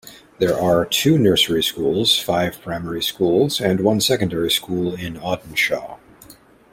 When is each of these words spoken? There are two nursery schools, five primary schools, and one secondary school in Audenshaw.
There 0.39 0.59
are 0.59 0.83
two 0.87 1.19
nursery 1.19 1.61
schools, 1.61 2.17
five 2.17 2.59
primary 2.59 3.03
schools, 3.03 3.61
and 3.61 3.81
one 3.81 4.01
secondary 4.01 4.49
school 4.49 4.95
in 4.95 5.13
Audenshaw. 5.17 5.99